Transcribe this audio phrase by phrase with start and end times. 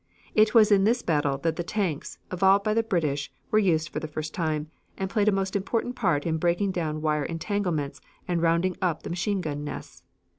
[0.33, 3.99] It was in this battle that the tanks, evolved by the British, were used for
[3.99, 8.41] the first time, and played a most important part in breaking down wire entanglements and
[8.41, 10.01] rounding up the machine gun nests.